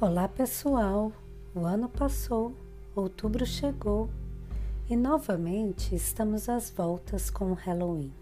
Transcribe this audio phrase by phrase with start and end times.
[0.00, 1.12] Olá pessoal,
[1.52, 2.54] o ano passou,
[2.94, 4.08] outubro chegou
[4.88, 8.14] e novamente estamos às voltas com o Halloween.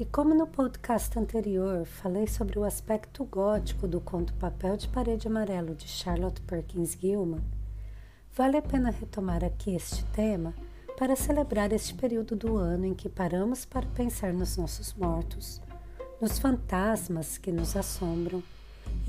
[0.00, 5.28] E como no podcast anterior falei sobre o aspecto gótico do conto Papel de Parede
[5.28, 7.44] Amarelo de Charlotte Perkins Gilman,
[8.34, 10.54] vale a pena retomar aqui este tema
[10.96, 15.60] para celebrar este período do ano em que paramos para pensar nos nossos mortos,
[16.18, 18.42] nos fantasmas que nos assombram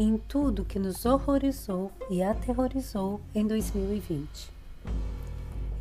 [0.01, 4.49] em tudo que nos horrorizou e aterrorizou em 2020.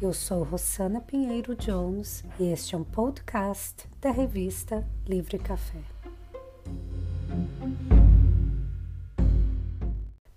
[0.03, 5.79] Eu sou Rosana Pinheiro Jones e este é um podcast da revista Livre Café.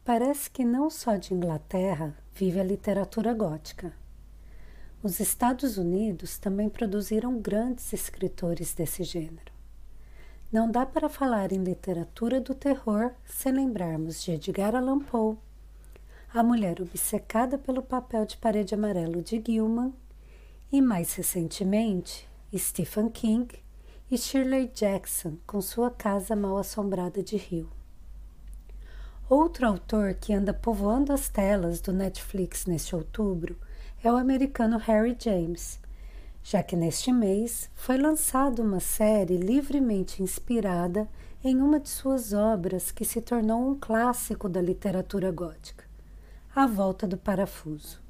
[0.05, 3.91] Parece que não só de Inglaterra vive a literatura gótica.
[5.01, 9.50] Os Estados Unidos também produziram grandes escritores desse gênero.
[10.51, 15.37] Não dá para falar em literatura do terror sem lembrarmos de Edgar Allan Poe,
[16.33, 19.93] A Mulher Obcecada pelo Papel de Parede Amarelo de Gilman
[20.69, 23.47] e, mais recentemente, Stephen King
[24.11, 27.69] e Shirley Jackson com sua Casa Mal Assombrada de Rio.
[29.29, 33.57] Outro autor que anda povoando as telas do Netflix neste outubro
[34.03, 35.79] é o americano Harry James,
[36.43, 41.07] já que neste mês foi lançada uma série livremente inspirada
[41.43, 45.83] em uma de suas obras que se tornou um clássico da literatura gótica,
[46.55, 48.01] A Volta do Parafuso.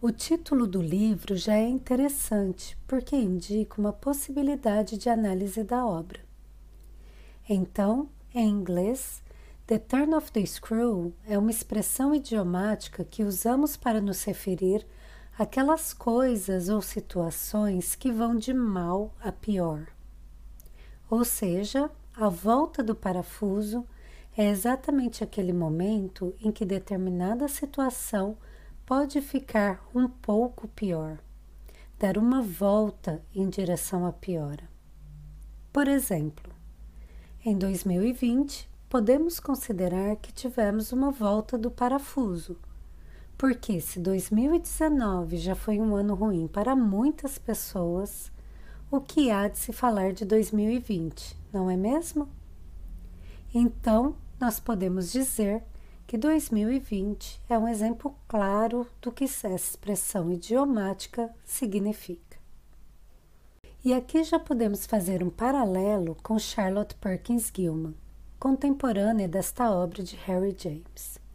[0.00, 6.20] O título do livro já é interessante porque indica uma possibilidade de análise da obra.
[7.48, 9.22] Então, em inglês,
[9.66, 14.86] The Turn of the Screw é uma expressão idiomática que usamos para nos referir
[15.38, 19.86] aquelas coisas ou situações que vão de mal a pior.
[21.10, 23.86] Ou seja, a volta do parafuso
[24.34, 28.38] é exatamente aquele momento em que determinada situação
[28.86, 31.18] pode ficar um pouco pior,
[31.98, 34.66] dar uma volta em direção à piora.
[35.70, 36.50] Por exemplo,
[37.44, 42.56] em 2020, podemos considerar que tivemos uma volta do parafuso
[43.36, 48.32] porque se 2019 já foi um ano ruim para muitas pessoas,
[48.90, 52.28] o que há de se falar de 2020, não é mesmo?
[53.52, 55.62] Então, nós podemos dizer
[56.06, 62.38] que 2020 é um exemplo claro do que essa expressão idiomática significa.
[63.84, 67.94] E aqui já podemos fazer um paralelo com Charlotte Perkins Gilman,
[68.38, 71.25] contemporânea desta obra de Harry James.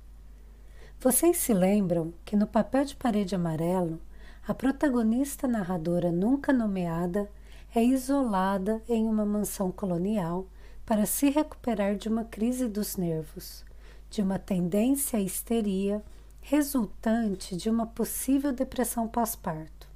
[1.03, 3.99] Vocês se lembram que no papel de parede amarelo,
[4.47, 7.27] a protagonista narradora nunca nomeada
[7.73, 10.45] é isolada em uma mansão colonial
[10.85, 13.65] para se recuperar de uma crise dos nervos,
[14.11, 16.03] de uma tendência à histeria
[16.39, 19.89] resultante de uma possível depressão pós-parto.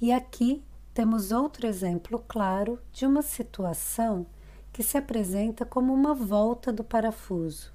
[0.00, 0.62] E aqui
[0.94, 4.28] temos outro exemplo claro de uma situação
[4.72, 7.74] que se apresenta como uma volta do parafuso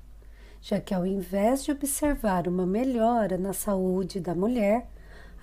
[0.61, 4.87] já que ao invés de observar uma melhora na saúde da mulher,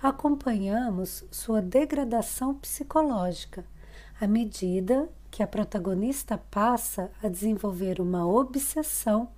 [0.01, 3.65] acompanhamos sua degradação psicológica
[4.19, 9.29] à medida que a protagonista passa a desenvolver uma obsessão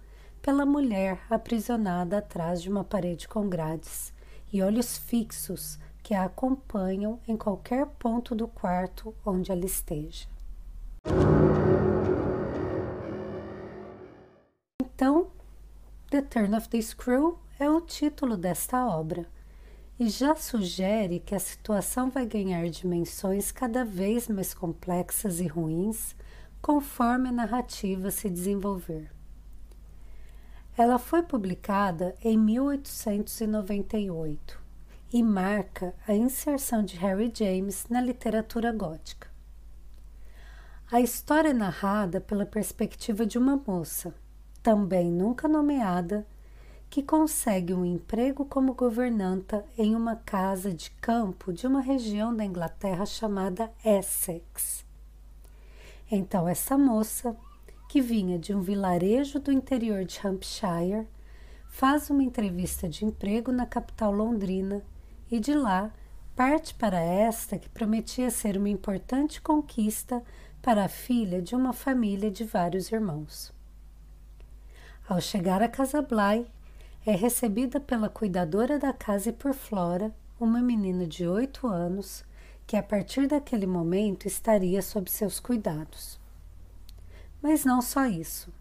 [0.41, 4.13] pela mulher aprisionada atrás de uma parede com grades
[4.51, 10.27] e olhos fixos que a acompanham em qualquer ponto do quarto onde ela esteja.
[16.21, 19.25] The Turn of the Screw é o título desta obra
[19.99, 26.15] e já sugere que a situação vai ganhar dimensões cada vez mais complexas e ruins
[26.61, 29.11] conforme a narrativa se desenvolver.
[30.77, 34.61] Ela foi publicada em 1898
[35.11, 39.27] e marca a inserção de Harry James na literatura gótica.
[40.91, 44.13] A história é narrada pela perspectiva de uma moça
[44.61, 46.25] também nunca nomeada,
[46.89, 52.43] que consegue um emprego como governanta em uma casa de campo de uma região da
[52.43, 54.85] Inglaterra chamada Essex.
[56.11, 57.35] Então, essa moça,
[57.87, 61.07] que vinha de um vilarejo do interior de Hampshire,
[61.69, 64.83] faz uma entrevista de emprego na capital londrina
[65.31, 65.91] e de lá
[66.35, 70.21] parte para esta que prometia ser uma importante conquista
[70.61, 73.53] para a filha de uma família de vários irmãos.
[75.07, 76.45] Ao chegar à Casa Bly,
[77.05, 82.23] é recebida pela cuidadora da casa e por Flora, uma menina de oito anos,
[82.67, 86.19] que a partir daquele momento estaria sob seus cuidados.
[87.41, 88.53] Mas não só isso.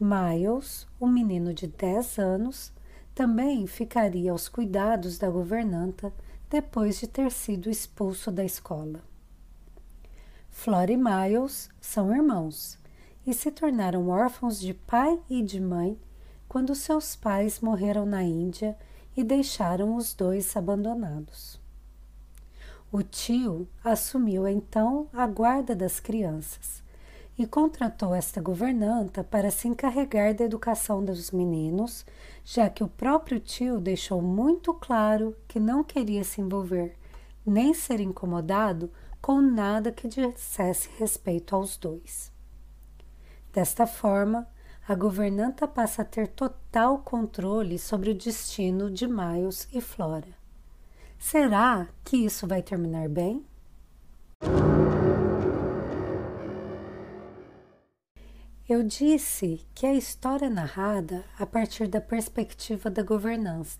[0.00, 2.72] Miles, um menino de 10 anos,
[3.14, 6.12] também ficaria aos cuidados da governanta
[6.48, 9.02] depois de ter sido expulso da escola.
[10.48, 12.77] Flora e Miles são irmãos
[13.28, 16.00] e se tornaram órfãos de pai e de mãe
[16.48, 18.74] quando seus pais morreram na Índia
[19.14, 21.60] e deixaram os dois abandonados.
[22.90, 26.82] O tio assumiu então a guarda das crianças
[27.38, 32.06] e contratou esta governanta para se encarregar da educação dos meninos,
[32.42, 36.96] já que o próprio tio deixou muito claro que não queria se envolver
[37.44, 38.90] nem ser incomodado
[39.20, 42.37] com nada que dissesse respeito aos dois.
[43.52, 44.46] Desta forma,
[44.86, 50.36] a governanta passa a ter total controle sobre o destino de Miles e Flora.
[51.18, 53.44] Será que isso vai terminar bem?
[58.68, 63.78] Eu disse que a história é narrada a partir da perspectiva da governança,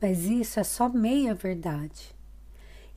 [0.00, 2.16] mas isso é só meia verdade.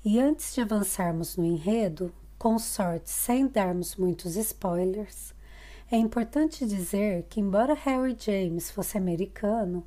[0.05, 5.33] E antes de avançarmos no enredo, com sorte sem darmos muitos spoilers,
[5.91, 9.85] é importante dizer que, embora Harry James fosse americano,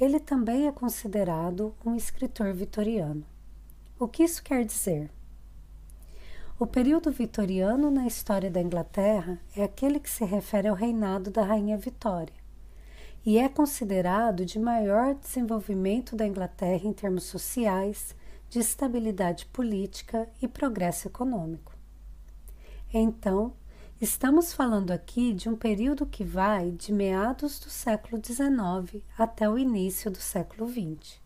[0.00, 3.24] ele também é considerado um escritor vitoriano.
[3.96, 5.08] O que isso quer dizer?
[6.58, 11.44] O período vitoriano na história da Inglaterra é aquele que se refere ao reinado da
[11.44, 12.34] Rainha Vitória
[13.24, 18.14] e é considerado de maior desenvolvimento da Inglaterra em termos sociais,
[18.50, 21.72] de estabilidade política e progresso econômico.
[22.92, 23.54] Então,
[24.00, 29.58] estamos falando aqui de um período que vai de meados do século XIX até o
[29.58, 31.22] início do século XX.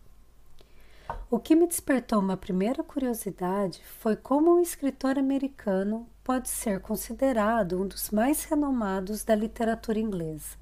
[1.31, 7.81] O que me despertou uma primeira curiosidade foi como um escritor americano pode ser considerado
[7.81, 10.55] um dos mais renomados da literatura inglesa.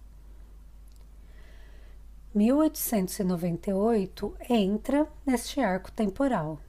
[2.34, 6.62] 1898 entra neste arco temporal.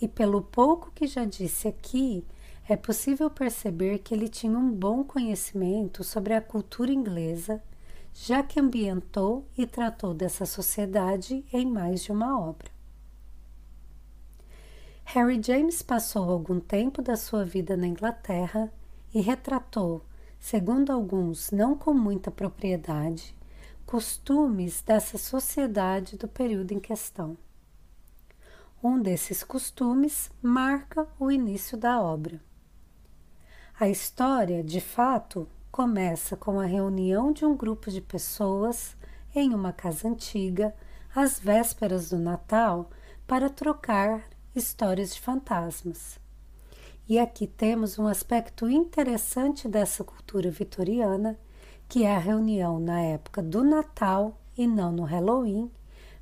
[0.00, 2.24] E pelo pouco que já disse aqui,
[2.72, 7.60] é possível perceber que ele tinha um bom conhecimento sobre a cultura inglesa,
[8.14, 12.70] já que ambientou e tratou dessa sociedade em mais de uma obra.
[15.02, 18.72] Harry James passou algum tempo da sua vida na Inglaterra
[19.12, 20.04] e retratou,
[20.38, 23.36] segundo alguns não com muita propriedade,
[23.84, 27.36] costumes dessa sociedade do período em questão.
[28.80, 32.40] Um desses costumes marca o início da obra.
[33.80, 38.94] A história, de fato, começa com a reunião de um grupo de pessoas
[39.34, 40.74] em uma casa antiga,
[41.16, 42.90] às vésperas do Natal,
[43.26, 44.22] para trocar
[44.54, 46.20] histórias de fantasmas.
[47.08, 51.38] E aqui temos um aspecto interessante dessa cultura vitoriana
[51.88, 55.70] que é a reunião na época do Natal e não no Halloween,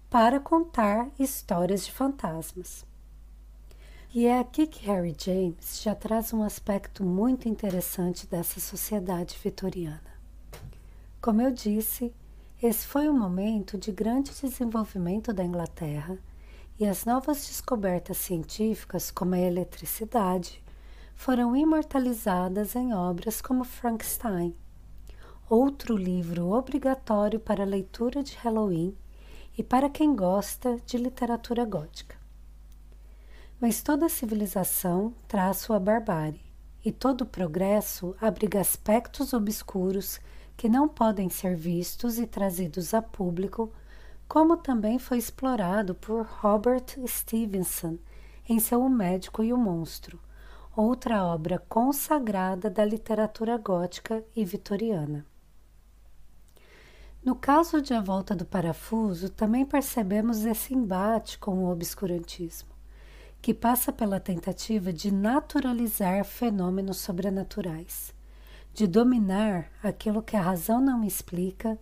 [0.08, 2.86] para contar histórias de fantasmas.
[4.14, 10.00] E é aqui que Harry James já traz um aspecto muito interessante dessa sociedade vitoriana.
[11.20, 12.14] Como eu disse,
[12.62, 16.18] esse foi um momento de grande desenvolvimento da Inglaterra
[16.80, 20.62] e as novas descobertas científicas, como a eletricidade,
[21.14, 24.56] foram imortalizadas em obras como Frankenstein
[25.50, 28.94] outro livro obrigatório para leitura de Halloween
[29.56, 32.17] e para quem gosta de literatura gótica.
[33.60, 36.40] Mas toda civilização traz sua barbárie,
[36.84, 40.20] e todo progresso abriga aspectos obscuros
[40.56, 43.72] que não podem ser vistos e trazidos a público,
[44.28, 47.98] como também foi explorado por Robert Stevenson
[48.48, 50.20] em seu O Médico e o Monstro,
[50.76, 55.26] outra obra consagrada da literatura gótica e vitoriana.
[57.24, 62.70] No caso de A Volta do Parafuso, também percebemos esse embate com o obscurantismo,
[63.40, 68.12] que passa pela tentativa de naturalizar fenômenos sobrenaturais,
[68.74, 71.78] de dominar aquilo que a razão não explica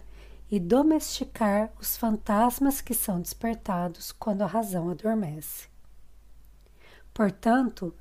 [0.51, 5.69] e domesticar os fantasmas que são despertados quando a razão adormece.
[7.13, 7.95] Portanto,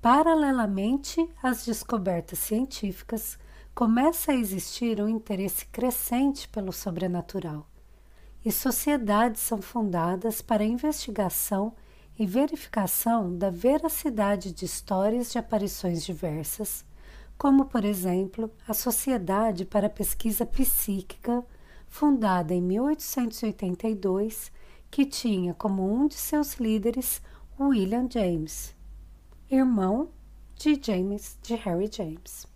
[0.00, 3.38] paralelamente às descobertas científicas,
[3.74, 7.66] começa a existir um interesse crescente pelo sobrenatural,
[8.44, 11.74] e sociedades são fundadas para a investigação
[12.26, 16.84] verificação da veracidade de histórias de aparições diversas,
[17.38, 21.44] como, por exemplo, a Sociedade para a Pesquisa Psíquica,
[21.88, 24.52] fundada em 1882,
[24.90, 27.22] que tinha como um de seus líderes
[27.58, 28.74] William James,
[29.50, 30.10] irmão
[30.56, 32.46] de James de Harry James.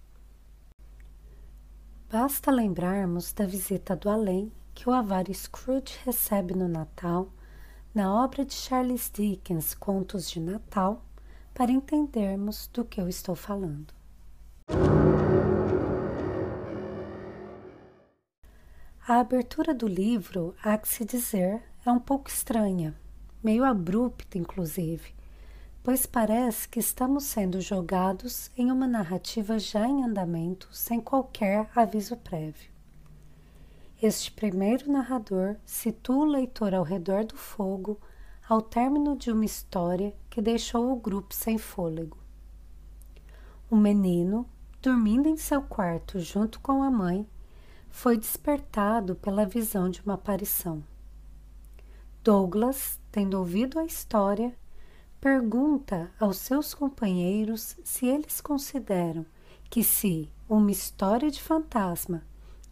[2.11, 7.29] Basta lembrarmos da visita do além que o avaro Scrooge recebe no Natal,
[7.95, 11.05] na obra de Charles Dickens Contos de Natal,
[11.55, 13.95] para entendermos do que eu estou falando.
[19.07, 22.97] A abertura do livro, há que se dizer, é um pouco estranha,
[23.41, 25.15] meio abrupta, inclusive,
[25.81, 32.17] pois parece que estamos sendo jogados em uma narrativa já em andamento, sem qualquer aviso
[32.17, 32.74] prévio.
[34.07, 37.99] Este primeiro narrador situa o leitor ao redor do fogo
[38.47, 42.19] ao término de uma história que deixou o grupo sem fôlego.
[43.71, 44.47] O menino,
[44.83, 47.27] dormindo em seu quarto junto com a mãe,
[47.89, 50.85] foi despertado pela visão de uma aparição.
[52.23, 54.55] Douglas, tendo ouvido a história,
[55.19, 59.25] pergunta aos seus companheiros se eles consideram
[59.71, 62.23] que, se uma história de fantasma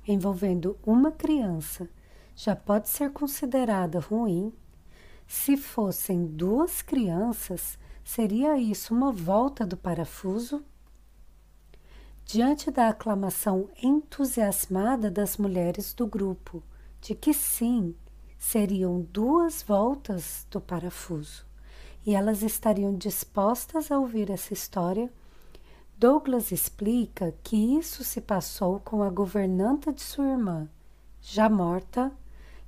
[0.06, 1.88] envolvendo uma criança
[2.34, 4.52] já pode ser considerada ruim,
[5.26, 10.64] se fossem duas crianças, seria isso uma volta do parafuso?
[12.24, 16.62] diante da aclamação entusiasmada das mulheres do grupo
[17.00, 17.94] de que sim,
[18.38, 21.44] seriam duas voltas do parafuso
[22.06, 25.12] e elas estariam dispostas a ouvir essa história,
[26.02, 30.68] Douglas explica que isso se passou com a governanta de sua irmã,
[31.20, 32.10] já morta,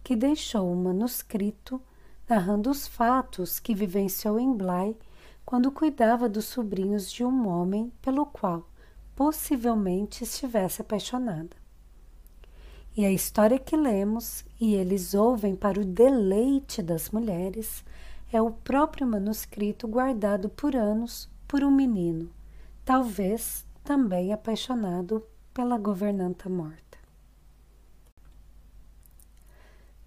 [0.04, 1.82] que deixou um manuscrito
[2.28, 4.96] narrando os fatos que vivenciou em Bly
[5.44, 8.68] quando cuidava dos sobrinhos de um homem pelo qual
[9.16, 11.56] possivelmente estivesse apaixonada.
[12.96, 17.84] E a história que lemos e eles ouvem para o deleite das mulheres
[18.32, 22.30] é o próprio manuscrito guardado por anos por um menino,
[22.84, 26.98] talvez também apaixonado pela governanta morta.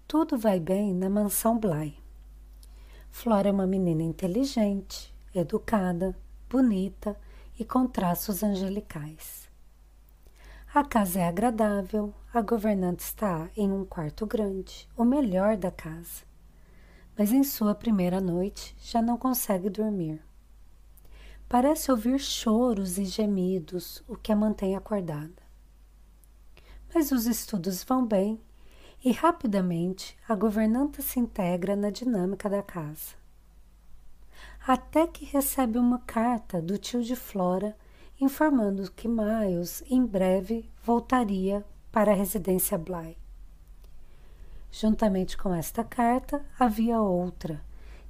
[0.06, 1.98] Tudo vai bem na mansão Bly.
[3.10, 6.16] Flora é uma menina inteligente, educada,
[6.48, 7.16] bonita
[7.58, 9.48] e com traços angelicais.
[10.72, 16.22] A casa é agradável, a governanta está em um quarto grande, o melhor da casa,
[17.16, 20.27] mas em sua primeira noite já não consegue dormir.
[21.48, 25.42] Parece ouvir choros e gemidos, o que a mantém acordada.
[26.94, 28.40] Mas os estudos vão bem
[29.04, 33.18] e rapidamente a governanta se integra na dinâmica da casa
[34.68, 37.74] até que recebe uma carta do tio de Flora
[38.20, 43.16] informando que Miles em breve voltaria para a residência Bly.
[44.70, 47.64] Juntamente com esta carta havia outra,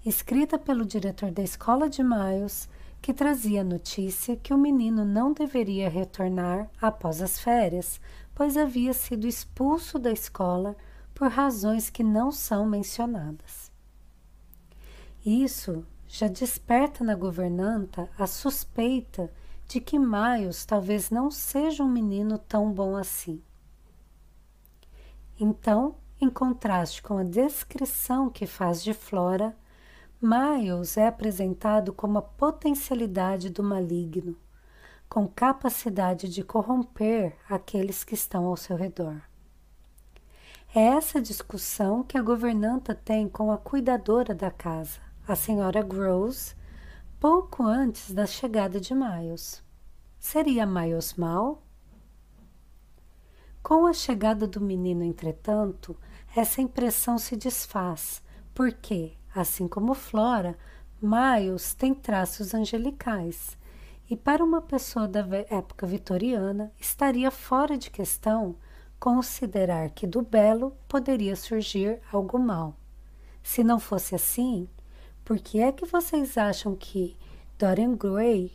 [0.05, 2.69] escrita pelo diretor da escola de Miles,
[3.01, 8.01] que trazia notícia que o menino não deveria retornar após as férias,
[8.35, 10.77] pois havia sido expulso da escola
[11.15, 13.71] por razões que não são mencionadas.
[15.25, 19.31] Isso já desperta na governanta a suspeita
[19.67, 23.43] de que Miles talvez não seja um menino tão bom assim.
[25.39, 29.55] Então, em contraste com a descrição que faz de Flora,
[30.21, 34.37] Miles é apresentado como a potencialidade do maligno,
[35.09, 39.21] com capacidade de corromper aqueles que estão ao seu redor.
[40.75, 46.57] É essa discussão que a governanta tem com a cuidadora da casa, a senhora Gross
[47.21, 49.63] pouco antes da chegada de Miles.
[50.21, 51.63] Seria Miles mal?
[53.63, 55.97] Com a chegada do menino, entretanto,
[56.37, 58.23] essa impressão se desfaz,
[58.55, 60.57] porque, assim como Flora,
[61.01, 63.57] Miles tem traços angelicais,
[64.11, 68.57] e para uma pessoa da época vitoriana estaria fora de questão
[68.99, 72.75] considerar que do belo poderia surgir algo mal.
[73.43, 74.69] Se não fosse assim,
[75.25, 77.17] por que é que vocês acham que
[77.59, 78.51] Dorian Gray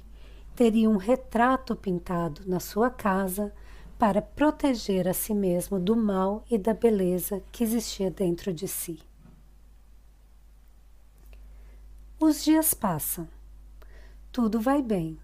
[0.56, 3.54] teria um retrato pintado na sua casa
[3.98, 9.00] para proteger a si mesmo do mal e da beleza que existia dentro de si?
[12.26, 13.28] Os dias passam.
[14.32, 15.20] Tudo vai bem,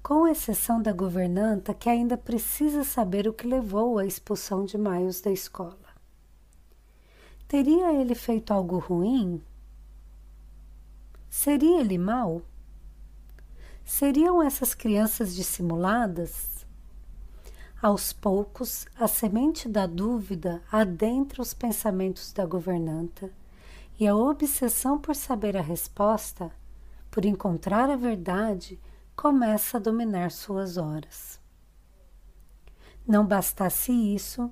[0.00, 5.20] com exceção da governanta que ainda precisa saber o que levou à expulsão de Miles
[5.20, 5.76] da escola.
[7.48, 9.42] Teria ele feito algo ruim?
[11.28, 12.42] Seria ele mau?
[13.84, 16.64] Seriam essas crianças dissimuladas?
[17.82, 23.32] Aos poucos, a semente da dúvida adentra os pensamentos da governanta
[24.00, 26.50] e a obsessão por saber a resposta,
[27.10, 28.80] por encontrar a verdade,
[29.14, 31.38] começa a dominar suas horas.
[33.06, 34.50] Não bastasse isso,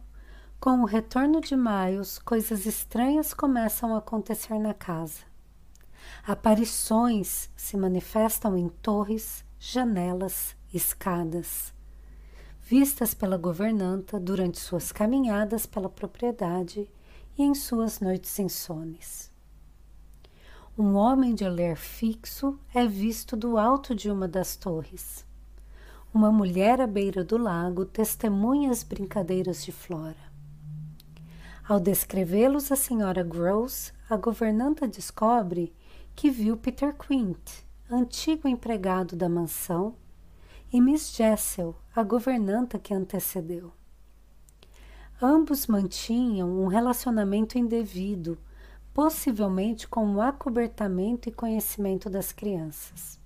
[0.61, 5.23] com o retorno de Miles, coisas estranhas começam a acontecer na casa.
[6.27, 11.73] Aparições se manifestam em torres, janelas, escadas,
[12.61, 16.93] vistas pela governanta durante suas caminhadas pela propriedade
[17.39, 19.38] e em suas noites insones.
[20.81, 25.27] Um homem de olhar fixo é visto do alto de uma das torres.
[26.15, 30.15] Uma mulher à beira do lago testemunha as brincadeiras de Flora.
[31.69, 35.75] Ao descrevê-los a senhora Gross, a governanta descobre
[36.15, 39.97] que viu Peter Quint, antigo empregado da mansão,
[40.73, 43.73] e Miss Jessel, a governanta que antecedeu.
[45.21, 48.39] Ambos mantinham um relacionamento indevido,
[48.99, 53.17] possivelmente com o acobertamento e conhecimento das crianças.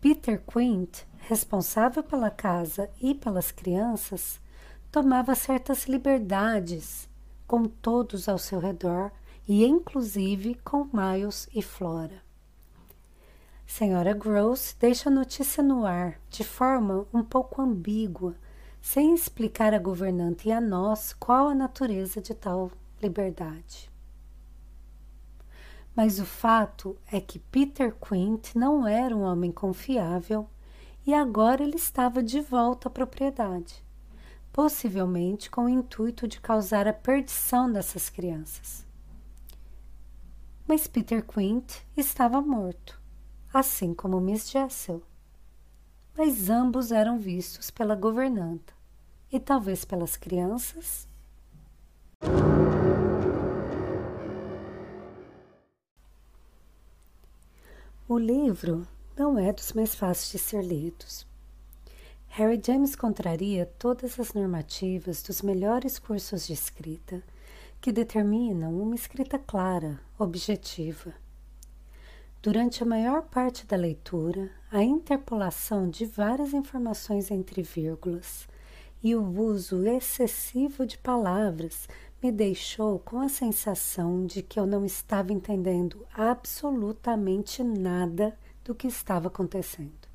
[0.00, 4.40] Peter Quint, responsável pela casa e pelas crianças,
[4.90, 7.06] tomava certas liberdades
[7.46, 9.12] com todos ao seu redor
[9.46, 12.22] e inclusive com Miles e Flora.
[13.66, 18.34] Senhora Gross deixa a notícia no ar de forma um pouco ambígua,
[18.80, 23.92] sem explicar à governante e a nós qual a natureza de tal liberdade.
[25.94, 30.48] Mas o fato é que Peter Quint não era um homem confiável
[31.06, 33.84] e agora ele estava de volta à propriedade
[34.54, 38.86] possivelmente com o intuito de causar a perdição dessas crianças.
[40.64, 43.02] Mas Peter Quint estava morto,
[43.52, 45.02] assim como Miss Jessel.
[46.16, 48.72] Mas ambos eram vistos pela governanta
[49.32, 51.08] e talvez pelas crianças.
[58.14, 61.26] O livro não é dos mais fáceis de ser lidos,
[62.28, 67.20] Harry James contraria todas as normativas dos melhores cursos de escrita
[67.80, 71.12] que determinam uma escrita clara, objetiva.
[72.40, 78.46] Durante a maior parte da leitura, a interpolação de várias informações entre vírgulas
[79.02, 81.88] e o uso excessivo de palavras
[82.24, 88.34] me deixou com a sensação de que eu não estava entendendo absolutamente nada
[88.64, 90.08] do que estava acontecendo.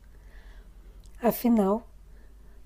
[1.21, 1.87] Afinal,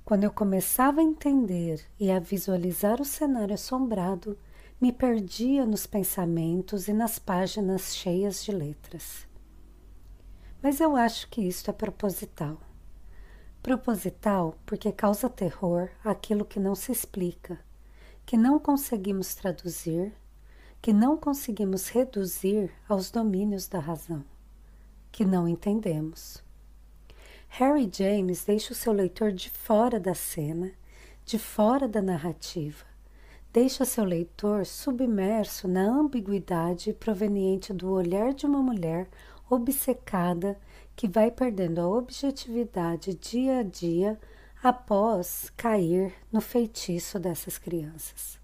[0.05, 4.37] quando eu começava a entender e a visualizar o cenário assombrado,
[4.79, 9.27] me perdia nos pensamentos e nas páginas cheias de letras.
[10.61, 12.61] Mas eu acho que isto é proposital.
[13.61, 17.59] Proposital porque causa terror aquilo que não se explica,
[18.25, 20.13] que não conseguimos traduzir,
[20.81, 24.23] que não conseguimos reduzir aos domínios da razão,
[25.11, 26.43] que não entendemos.
[27.49, 30.71] Harry James deixa o seu leitor de fora da cena,
[31.23, 32.85] de fora da narrativa.
[33.53, 39.07] Deixa seu leitor submerso na ambiguidade proveniente do olhar de uma mulher
[39.47, 40.57] obcecada
[40.95, 44.19] que vai perdendo a objetividade dia a dia
[44.63, 48.39] após cair no feitiço dessas crianças.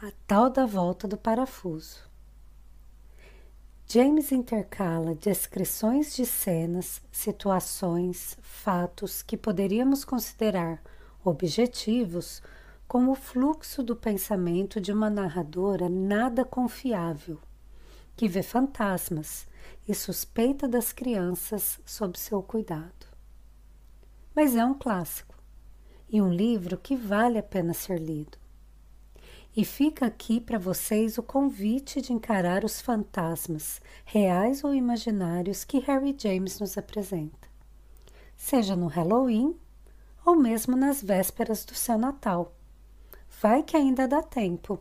[0.00, 2.08] A tal da volta do parafuso.
[3.84, 10.80] James intercala descrições de cenas, situações, fatos que poderíamos considerar
[11.24, 12.40] objetivos
[12.86, 17.40] como o fluxo do pensamento de uma narradora nada confiável,
[18.16, 19.48] que vê fantasmas
[19.88, 23.05] e suspeita das crianças sob seu cuidado.
[24.36, 25.34] Mas é um clássico
[26.10, 28.36] e um livro que vale a pena ser lido.
[29.56, 35.78] E fica aqui para vocês o convite de encarar os fantasmas, reais ou imaginários, que
[35.78, 37.48] Harry James nos apresenta,
[38.36, 39.56] seja no Halloween
[40.26, 42.54] ou mesmo nas vésperas do seu Natal.
[43.40, 44.78] Vai que ainda dá tempo.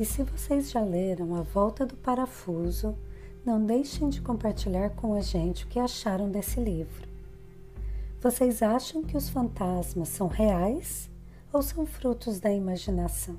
[0.00, 2.96] E se vocês já leram A Volta do Parafuso,
[3.44, 7.06] não deixem de compartilhar com a gente o que acharam desse livro.
[8.18, 11.10] Vocês acham que os fantasmas são reais
[11.52, 13.36] ou são frutos da imaginação?